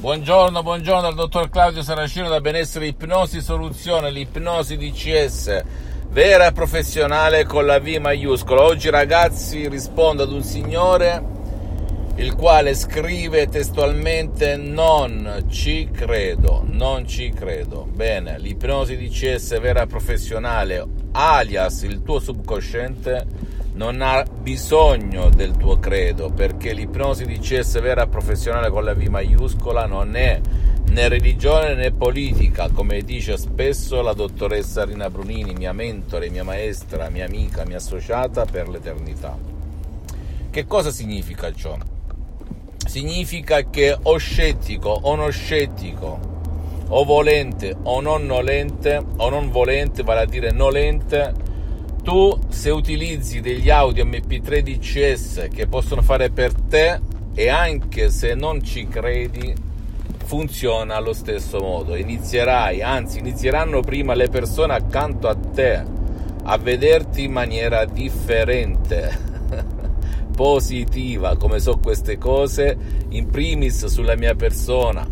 [0.00, 5.62] Buongiorno, buongiorno dal dottor Claudio Saracino da Benessere Ipnosi Soluzione, l'ipnosi DCS
[6.08, 8.62] vera e professionale con la V maiuscola.
[8.62, 11.22] Oggi ragazzi rispondo ad un signore
[12.14, 17.86] il quale scrive testualmente non ci credo, non ci credo.
[17.92, 20.82] Bene, l'ipnosi DCS vera e professionale
[21.12, 23.26] alias il tuo subconsciente
[23.80, 29.00] non ha bisogno del tuo credo perché l'ipnosi di CS vera professionale con la V
[29.06, 30.38] maiuscola non è
[30.90, 37.08] né religione né politica, come dice spesso la dottoressa Rina Brunini, mia mentore, mia maestra,
[37.08, 39.34] mia amica, mia associata per l'eternità.
[40.50, 41.78] Che cosa significa ciò?
[42.86, 46.20] Significa che o scettico o non scettico,
[46.86, 51.48] o volente o non nolente, o non volente, vale a dire nolente,
[52.02, 57.00] tu se utilizzi degli audio MP3 DCS che possono fare per te
[57.34, 59.54] e anche se non ci credi
[60.24, 61.96] funziona allo stesso modo.
[61.96, 65.84] Inizierai anzi inizieranno prima le persone accanto a te
[66.42, 69.18] a vederti in maniera differente
[70.34, 72.76] positiva come so queste cose
[73.10, 75.06] in primis sulla mia persona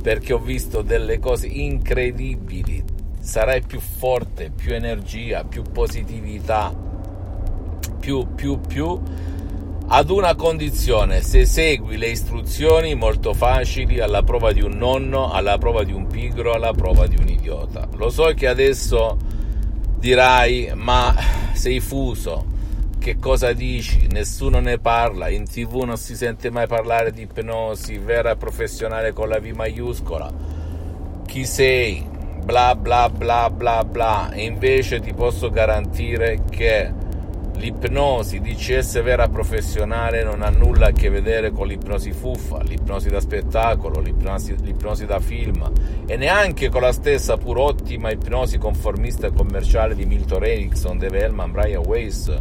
[0.00, 2.82] perché ho visto delle cose incredibili
[3.30, 6.74] sarai più forte, più energia, più positività,
[8.00, 9.00] più, più, più,
[9.86, 15.58] ad una condizione, se segui le istruzioni molto facili alla prova di un nonno, alla
[15.58, 17.88] prova di un pigro, alla prova di un idiota.
[17.94, 19.16] Lo so che adesso
[19.96, 21.14] dirai, ma
[21.52, 22.44] sei fuso,
[22.98, 24.08] che cosa dici?
[24.10, 29.12] Nessuno ne parla, in tv non si sente mai parlare di ipnosi vera e professionale
[29.12, 30.32] con la V maiuscola.
[31.26, 32.18] Chi sei?
[32.50, 34.30] Bla bla bla bla bla.
[34.32, 36.92] E invece ti posso garantire che
[37.54, 43.20] l'ipnosi DCS vera professionale non ha nulla a che vedere con l'ipnosi fuffa, l'ipnosi da
[43.20, 45.70] spettacolo, l'ipnosi, l'ipnosi da film
[46.06, 51.20] e neanche con la stessa pur ottima ipnosi conformista e commerciale di Milton Erickson, Dave
[51.20, 52.36] Hellman, Brian Weiss.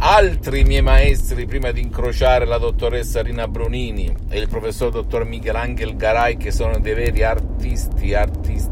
[0.00, 5.96] Altri miei maestri prima di incrociare la dottoressa Rina Brunini e il professor dottor Michelangelo
[5.96, 8.14] Garay che sono dei veri artisti,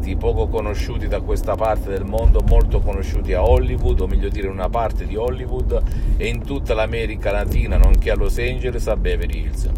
[0.07, 4.47] artisti poco conosciuti da questa parte del mondo, molto conosciuti a Hollywood, o meglio dire
[4.47, 5.83] una parte di Hollywood
[6.17, 9.69] e in tutta l'America Latina, nonché a Los Angeles, a Beverly Hills.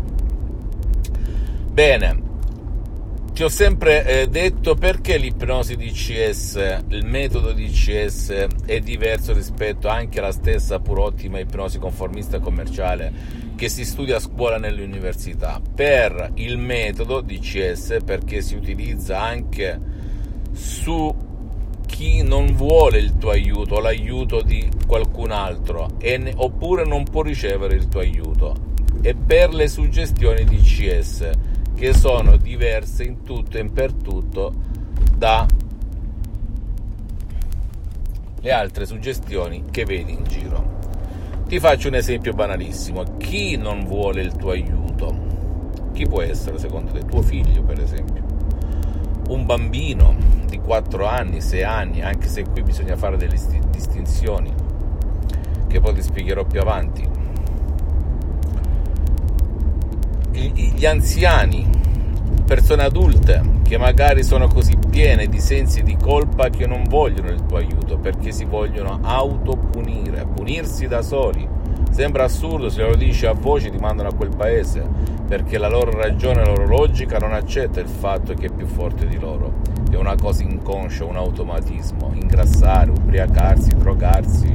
[1.73, 2.27] Bene,
[3.33, 10.19] ti ho sempre eh, detto perché l'ipnosi DCS, il metodo DCS è diverso rispetto anche
[10.19, 15.61] alla stessa pur ottima ipnosi conformista commerciale che si studia a scuola nelle università.
[15.75, 19.98] Per il metodo DCS perché si utilizza anche
[20.59, 21.15] su
[21.87, 27.77] chi non vuole il tuo aiuto l'aiuto di qualcun altro e, oppure non può ricevere
[27.77, 28.55] il tuo aiuto
[29.01, 31.31] e per le suggestioni DCS
[31.75, 34.53] che sono diverse in tutto e in per tutto
[35.17, 35.47] da
[38.41, 40.77] le altre suggestioni che vedi in giro.
[41.47, 43.17] Ti faccio un esempio banalissimo.
[43.17, 45.27] Chi non vuole il tuo aiuto?
[45.93, 47.05] Chi può essere secondo te?
[47.05, 48.23] Tuo figlio, per esempio.
[49.29, 53.37] Un bambino di 4 anni, 6 anni, anche se qui bisogna fare delle
[53.71, 54.53] distinzioni
[55.67, 57.19] che poi ti spiegherò più avanti
[60.79, 61.67] gli anziani,
[62.47, 67.45] persone adulte che magari sono così piene di sensi di colpa che non vogliono il
[67.45, 71.47] tuo aiuto perché si vogliono autopunire, punirsi da soli.
[71.91, 74.87] Sembra assurdo se lo dici a voce ti mandano a quel paese
[75.27, 79.07] perché la loro ragione, la loro logica non accetta il fatto che è più forte
[79.07, 79.55] di loro.
[79.91, 84.53] È una cosa inconscia, un automatismo, ingrassare, ubriacarsi, drogarsi,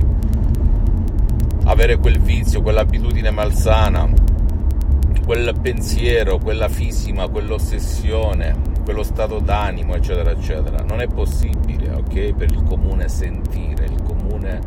[1.66, 4.24] avere quel vizio, quell'abitudine malsana
[5.26, 10.84] quel pensiero, quella fisima, quell'ossessione, quello stato d'animo, eccetera, eccetera.
[10.84, 12.34] Non è possibile, ok?
[12.34, 14.60] Per il comune sentire, il comune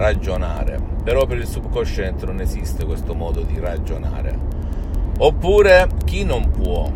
[0.00, 0.80] ragionare.
[1.04, 4.36] Però per il subconsciente non esiste questo modo di ragionare.
[5.18, 6.90] Oppure chi non può?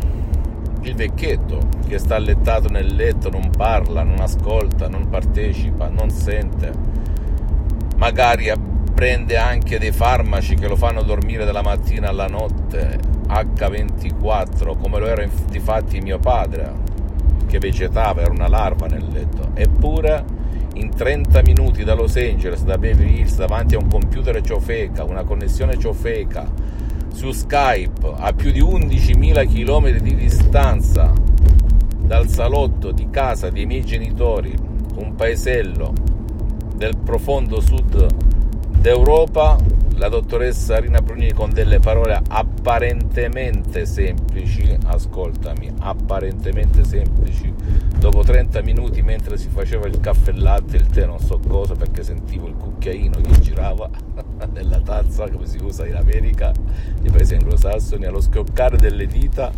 [0.81, 6.71] Il vecchietto che sta allettato nel letto, non parla, non ascolta, non partecipa, non sente.
[7.97, 8.51] Magari
[8.93, 15.05] prende anche dei farmaci che lo fanno dormire dalla mattina alla notte, H24, come lo
[15.05, 16.73] era infatti mio padre,
[17.45, 19.49] che vegetava, era una larva nel letto.
[19.53, 20.34] Eppure
[20.75, 25.23] in 30 minuti da Los Angeles, da Beverly Hills, davanti a un computer ciofeca, una
[25.23, 26.49] connessione ciofeca,
[27.13, 31.13] su Skype, a più di 11.000 km di distanza
[31.97, 34.53] dal salotto di casa dei miei genitori,
[34.95, 35.93] un paesello
[36.75, 38.07] del profondo sud
[38.79, 39.57] d'Europa,
[39.95, 47.53] la dottoressa Rina Bruni con delle parole apparentemente semplici, ascoltami, apparentemente semplici,
[47.97, 52.03] dopo 30 minuti mentre si faceva il caffè latte, il tè, non so cosa, perché
[52.03, 53.89] sentivo il cucchiaino che girava
[54.51, 56.51] nella tazza, come si usa in America,
[57.01, 59.51] nei paesi anglosassoni, allo schioccare delle dita,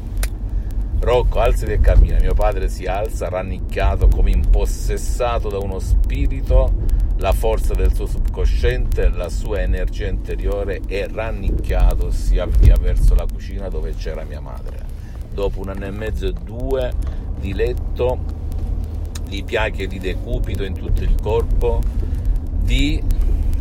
[1.00, 2.18] Rocco, alzati e cammina.
[2.20, 6.72] Mio padre si alza, rannicchiato come impossessato da uno spirito
[7.18, 13.26] la forza del suo subconsciente, la sua energia interiore e rannicchiato si avvia verso la
[13.32, 14.86] cucina dove c'era mia madre.
[15.34, 16.94] Dopo un anno e mezzo e due
[17.40, 18.20] di letto,
[19.28, 21.82] di piaghe di decupito in tutto il corpo,
[22.52, 23.02] di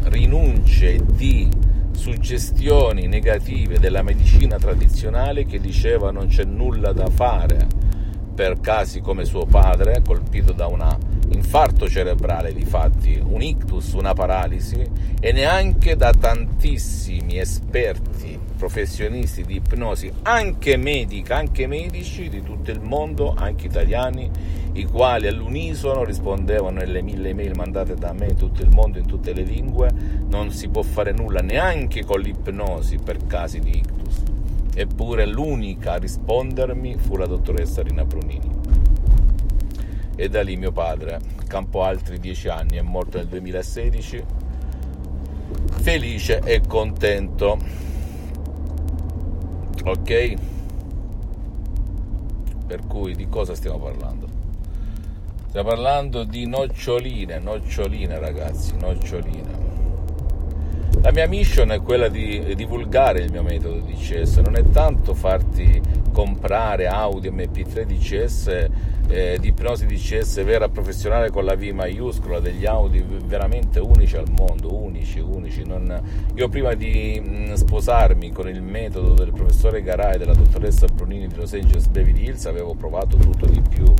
[0.04, 1.48] rinunce, di
[1.92, 7.66] suggestioni negative della medicina tradizionale che diceva non c'è nulla da fare
[8.34, 10.96] per casi come suo padre, colpito da una
[11.36, 14.84] infarto cerebrale di fatti, un ictus, una paralisi
[15.20, 22.80] e neanche da tantissimi esperti professionisti di ipnosi, anche medica, anche medici di tutto il
[22.80, 24.30] mondo, anche italiani,
[24.72, 29.06] i quali all'unisono rispondevano nelle mille email mandate da me in tutto il mondo, in
[29.06, 29.90] tutte le lingue,
[30.28, 34.22] non si può fare nulla neanche con l'ipnosi per casi di ictus.
[34.74, 38.55] Eppure l'unica a rispondermi fu la dottoressa Rina Brunini
[40.16, 44.24] e da lì mio padre campò altri dieci anni, è morto nel 2016,
[45.80, 47.58] felice e contento.
[49.84, 50.34] Ok?
[52.66, 54.26] Per cui di cosa stiamo parlando?
[55.48, 59.65] Stiamo parlando di noccioline, noccioline ragazzi, noccioline.
[61.06, 65.80] La mia mission è quella di divulgare il mio metodo DCS, non è tanto farti
[66.12, 68.68] comprare Audi MP3 DCS
[69.06, 74.28] eh, di ipnosi DCS vera professionale con la V maiuscola, degli Audi veramente unici al
[74.32, 75.64] mondo, unici, unici.
[75.64, 76.02] Non...
[76.34, 81.28] Io prima di mh, sposarmi con il metodo del professore Garai e della dottoressa Brunini
[81.28, 83.94] di Los Angeles Beverly Hills avevo provato tutto di più,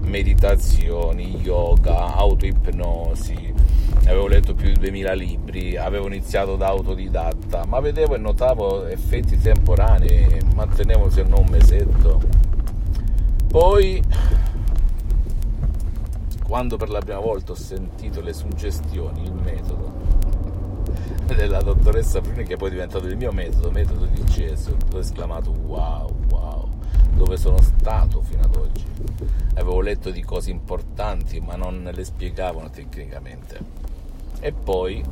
[0.00, 3.52] meditazioni, yoga, autoipnosi,
[4.06, 9.38] avevo letto più di 2000 libri, avevo iniziato da autodidatta, ma vedevo e notavo effetti
[9.38, 12.48] temporanei, mantenevo se non un mesetto
[13.50, 14.00] poi,
[16.44, 19.92] quando per la prima volta ho sentito le suggestioni, il metodo
[21.34, 25.50] della dottoressa Bruni, che poi è diventato il mio metodo, metodo di Gesù, ho esclamato
[25.50, 26.68] wow, wow,
[27.16, 28.84] dove sono stato fino ad oggi.
[29.54, 33.89] Avevo letto di cose importanti, ma non le spiegavano tecnicamente.
[34.40, 35.02] E poi,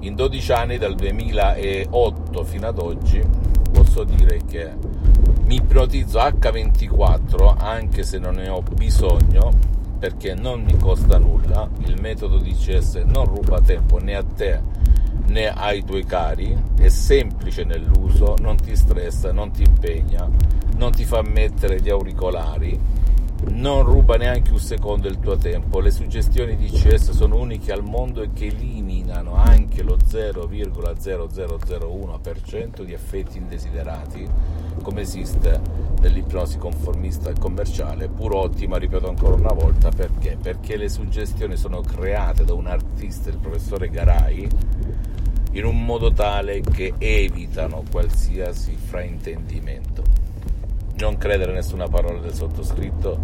[0.00, 3.22] in 12 anni, dal 2008 fino ad oggi,
[3.72, 4.72] posso dire che
[5.44, 9.50] mi ipnotizzo H24 anche se non ne ho bisogno
[9.98, 14.60] perché non mi costa nulla, il metodo DCS non ruba tempo né a te
[15.26, 20.28] né ai tuoi cari, è semplice nell'uso, non ti stressa, non ti impegna,
[20.76, 22.78] non ti fa mettere gli auricolari,
[23.50, 25.80] non ruba neanche un secondo il tuo tempo.
[25.80, 32.92] Le suggestioni di CS sono uniche al mondo e che eliminano anche lo 0,0001% di
[32.92, 34.28] effetti indesiderati,
[34.82, 35.60] come esiste
[36.00, 40.36] nell'ipnosi conformista e commerciale, pur ottima, ripeto ancora una volta, perché?
[40.40, 44.48] Perché le suggestioni sono create da un artista, il professore Garai,
[45.52, 50.02] in un modo tale che evitano qualsiasi fraintendimento
[50.96, 53.18] non credere a nessuna parola del sottoscritto,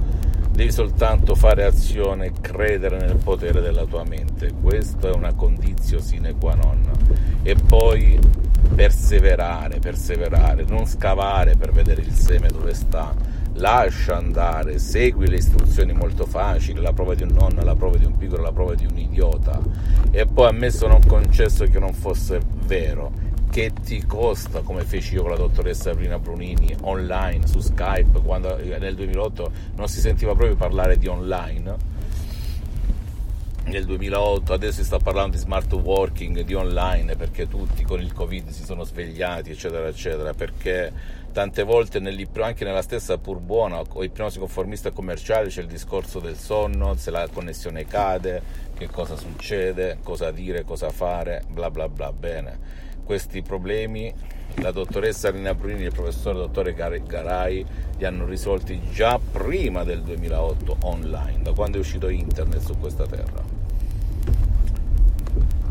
[0.50, 4.52] devi soltanto fare azione e credere nel potere della tua mente.
[4.60, 6.90] Questa è una condizione sine qua non.
[7.42, 8.18] E poi
[8.74, 13.14] perseverare, perseverare, non scavare per vedere il seme dove sta.
[13.54, 18.04] Lascia andare, segui le istruzioni molto facili, la prova di un nonno, la prova di
[18.04, 19.60] un piccolo, la prova di un idiota.
[20.10, 25.22] E poi ammesso non concesso che non fosse vero che ti costa, come feci io
[25.22, 30.56] con la dottoressa Sabrina Brunini, online, su Skype, quando nel 2008 non si sentiva proprio
[30.56, 31.98] parlare di online,
[33.64, 38.12] nel 2008, adesso si sta parlando di smart working, di online, perché tutti con il
[38.12, 40.92] Covid si sono svegliati, eccetera, eccetera, perché
[41.32, 41.98] tante volte
[42.40, 47.10] anche nella stessa pur buona o ipnosi conformista commerciale c'è il discorso del sonno, se
[47.10, 48.42] la connessione cade,
[48.76, 52.12] che cosa succede, cosa dire, cosa fare, bla bla bla.
[52.12, 52.58] Bene,
[53.10, 54.14] questi problemi
[54.58, 57.66] la dottoressa Rina Bruni e il professore dottore Garai
[57.98, 63.08] li hanno risolti già prima del 2008 online, da quando è uscito internet su questa
[63.08, 63.42] terra.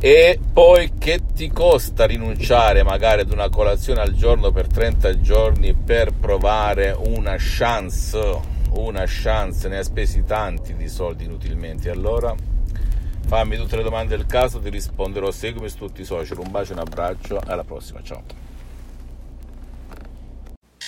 [0.02, 5.74] E poi che ti costa rinunciare magari ad una colazione al giorno per 30 giorni
[5.74, 8.18] per provare una chance?
[8.72, 11.90] Una chance, ne hai spesi tanti di soldi inutilmente.
[11.90, 12.36] Allora
[13.30, 15.30] fammi tutte le domande del caso, ti risponderò.
[15.30, 16.40] Seguimi su tutti i social.
[16.40, 18.02] Un bacio, un abbraccio, alla prossima.
[18.02, 18.24] Ciao.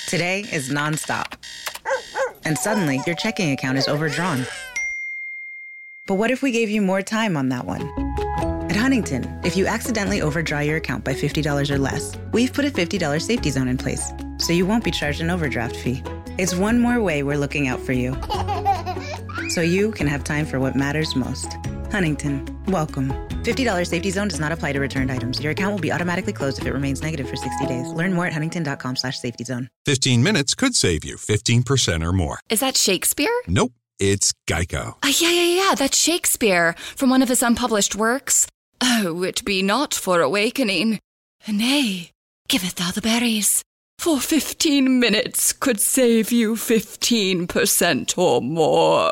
[0.10, 1.38] Today is nonstop.
[2.43, 4.48] And suddenly your checking account is overdrawn.
[6.07, 7.88] But what if we gave you more time on that one?
[8.69, 12.71] At Huntington, if you accidentally overdraw your account by $50 or less, we've put a
[12.71, 16.01] $50 safety zone in place, so you won't be charged an overdraft fee.
[16.39, 18.17] It's one more way we're looking out for you.
[19.50, 21.55] So you can have time for what matters most.
[21.91, 23.10] Huntington, welcome.
[23.43, 25.41] $50 safety zone does not apply to returned items.
[25.41, 27.91] Your account will be automatically closed if it remains negative for 60 days.
[27.91, 29.69] Learn more at huntington.com slash safety zone.
[29.86, 32.39] 15 minutes could save you 15% or more.
[32.50, 33.33] Is that Shakespeare?
[33.45, 34.95] Nope, it's Geico.
[35.03, 38.48] Uh, yeah, yeah, yeah, that's Shakespeare from one of his unpublished works.
[38.79, 41.00] Oh, it be not for awakening.
[41.48, 42.12] Nay,
[42.48, 43.62] giveth thou the berries.
[43.98, 49.12] For fifteen minutes could save you fifteen percent or more.